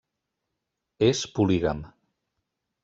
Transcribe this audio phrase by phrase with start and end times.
[1.09, 1.87] És polígam.